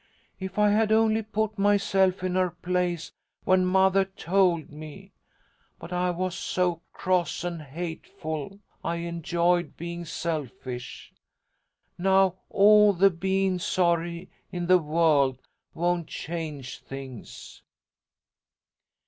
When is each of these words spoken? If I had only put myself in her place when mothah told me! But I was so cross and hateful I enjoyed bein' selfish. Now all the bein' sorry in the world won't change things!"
If 0.39 0.57
I 0.57 0.71
had 0.71 0.91
only 0.91 1.21
put 1.21 1.59
myself 1.59 2.23
in 2.23 2.33
her 2.33 2.49
place 2.49 3.11
when 3.43 3.65
mothah 3.67 4.05
told 4.05 4.71
me! 4.71 5.11
But 5.77 5.93
I 5.93 6.09
was 6.09 6.33
so 6.35 6.81
cross 6.91 7.43
and 7.43 7.61
hateful 7.61 8.57
I 8.83 8.95
enjoyed 8.95 9.77
bein' 9.77 10.05
selfish. 10.05 11.13
Now 11.99 12.37
all 12.49 12.93
the 12.93 13.11
bein' 13.11 13.59
sorry 13.59 14.31
in 14.51 14.65
the 14.65 14.79
world 14.79 15.39
won't 15.75 16.07
change 16.07 16.79
things!" 16.79 17.61